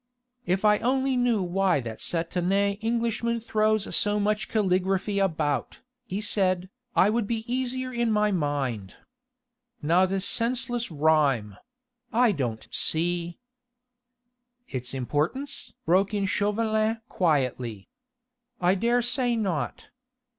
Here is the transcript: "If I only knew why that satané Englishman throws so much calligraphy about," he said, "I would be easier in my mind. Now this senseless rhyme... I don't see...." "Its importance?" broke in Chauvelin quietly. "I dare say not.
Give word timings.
"If 0.47 0.65
I 0.65 0.79
only 0.79 1.15
knew 1.15 1.43
why 1.43 1.79
that 1.81 1.99
satané 1.99 2.79
Englishman 2.83 3.39
throws 3.39 3.95
so 3.95 4.19
much 4.19 4.49
calligraphy 4.49 5.19
about," 5.19 5.77
he 6.07 6.21
said, 6.21 6.71
"I 6.95 7.11
would 7.11 7.27
be 7.27 7.45
easier 7.45 7.93
in 7.93 8.11
my 8.11 8.31
mind. 8.31 8.95
Now 9.79 10.07
this 10.07 10.25
senseless 10.27 10.89
rhyme... 10.89 11.55
I 12.11 12.31
don't 12.31 12.67
see...." 12.71 13.37
"Its 14.67 14.95
importance?" 14.95 15.71
broke 15.85 16.15
in 16.15 16.25
Chauvelin 16.25 16.99
quietly. 17.07 17.87
"I 18.59 18.73
dare 18.73 19.03
say 19.03 19.35
not. 19.35 19.89